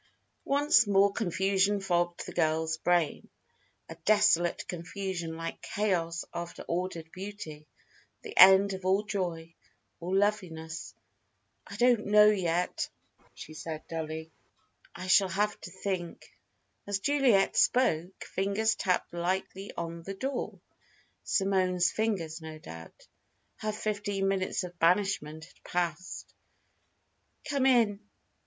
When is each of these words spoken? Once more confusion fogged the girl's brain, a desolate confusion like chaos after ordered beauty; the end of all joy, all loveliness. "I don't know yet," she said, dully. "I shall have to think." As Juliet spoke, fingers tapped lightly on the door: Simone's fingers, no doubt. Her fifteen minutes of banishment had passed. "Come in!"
Once 0.45 0.87
more 0.87 1.11
confusion 1.13 1.79
fogged 1.79 2.25
the 2.25 2.31
girl's 2.33 2.75
brain, 2.77 3.29
a 3.87 3.93
desolate 3.97 4.67
confusion 4.67 5.37
like 5.37 5.61
chaos 5.61 6.25
after 6.33 6.63
ordered 6.63 7.11
beauty; 7.11 7.67
the 8.23 8.35
end 8.35 8.73
of 8.73 8.83
all 8.83 9.03
joy, 9.03 9.53
all 9.99 10.17
loveliness. 10.17 10.95
"I 11.67 11.75
don't 11.75 12.07
know 12.07 12.25
yet," 12.31 12.89
she 13.35 13.53
said, 13.53 13.87
dully. 13.87 14.31
"I 14.95 15.05
shall 15.05 15.29
have 15.29 15.61
to 15.61 15.69
think." 15.69 16.31
As 16.87 16.97
Juliet 16.97 17.55
spoke, 17.55 18.23
fingers 18.23 18.73
tapped 18.73 19.13
lightly 19.13 19.71
on 19.77 20.01
the 20.01 20.15
door: 20.15 20.59
Simone's 21.23 21.91
fingers, 21.91 22.41
no 22.41 22.57
doubt. 22.57 23.07
Her 23.57 23.71
fifteen 23.71 24.27
minutes 24.27 24.63
of 24.63 24.79
banishment 24.79 25.45
had 25.45 25.63
passed. 25.63 26.33
"Come 27.47 27.67
in!" 27.67 27.99